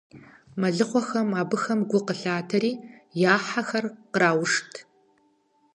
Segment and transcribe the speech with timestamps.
[0.59, 2.71] Мэлыхъуэхэм абыхэм гу къылъатэри,
[3.33, 4.71] я хьэхэр къраушт.